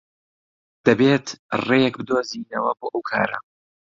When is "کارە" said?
3.09-3.39